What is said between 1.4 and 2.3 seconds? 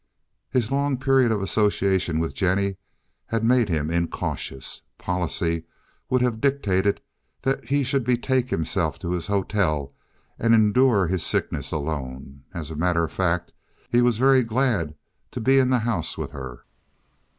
association